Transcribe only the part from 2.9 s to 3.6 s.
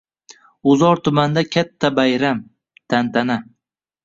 tantana